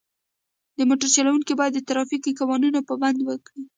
د 0.77 0.79
موټر 0.89 1.09
چلوونکي 1.15 1.53
باید 1.59 1.73
د 1.75 1.79
ترافیکي 1.89 2.31
قوانینو 2.39 2.85
پابندي 2.89 3.23
وکړي. 3.25 3.63